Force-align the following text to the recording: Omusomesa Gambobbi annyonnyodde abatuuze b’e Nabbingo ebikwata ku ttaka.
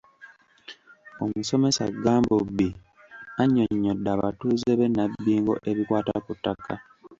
Omusomesa 1.23 1.83
Gambobbi 2.03 2.69
annyonnyodde 3.41 4.09
abatuuze 4.15 4.71
b’e 4.77 4.87
Nabbingo 4.89 5.53
ebikwata 5.69 6.15
ku 6.25 6.31
ttaka. 6.37 6.75